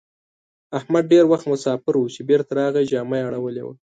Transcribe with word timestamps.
احمد 0.77 1.03
ډېر 1.13 1.23
وخت 1.31 1.45
مساپر 1.51 1.93
وو؛ 1.97 2.07
چې 2.15 2.21
بېرته 2.29 2.51
راغی 2.59 2.83
جامه 2.91 3.15
يې 3.19 3.25
اړولې 3.27 3.63
وه. 3.65 3.73